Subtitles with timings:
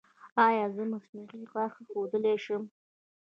[0.47, 2.63] ایا زه مصنوعي غاښ ایښودلی شم؟